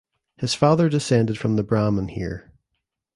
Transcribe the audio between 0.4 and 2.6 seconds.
father descended from the Brahmin here.